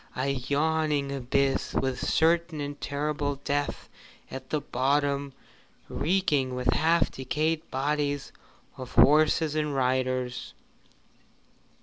A 0.15 0.29
yawning 0.29 1.11
abyss, 1.11 1.75
with 1.75 1.99
certain 2.03 2.59
and 2.59 2.81
terrible 2.81 3.35
death 3.43 3.87
at 4.31 4.49
the 4.49 4.59
bottom, 4.59 5.31
reeking 5.89 6.55
with 6.55 6.73
half 6.73 7.11
decayed 7.11 7.69
bodies 7.69 8.31
of 8.77 8.93
horses 8.95 9.53
and 9.53 9.75
riders! 9.75 10.55